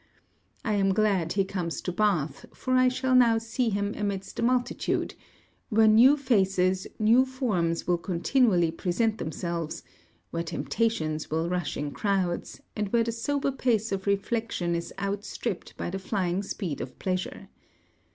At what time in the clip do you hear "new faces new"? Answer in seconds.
5.87-7.23